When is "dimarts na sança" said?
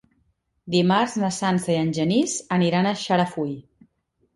0.75-1.71